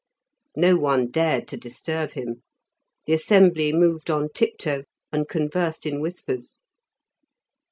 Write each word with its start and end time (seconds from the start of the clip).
No 0.55 0.77
one 0.77 1.11
dared 1.11 1.47
to 1.49 1.57
disturb 1.57 2.13
him; 2.13 2.41
the 3.05 3.13
assembly 3.13 3.71
moved 3.71 4.09
on 4.09 4.29
tiptoe 4.33 4.85
and 5.11 5.29
conversed 5.29 5.85
in 5.85 6.01
whispers. 6.01 6.61